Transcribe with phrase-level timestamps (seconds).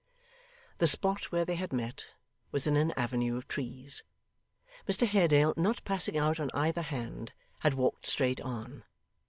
[0.79, 2.07] The spot where they had met,
[2.51, 4.01] was in an avenue of trees.
[4.87, 8.83] Mr Haredale not passing out on either hand, had walked straight on.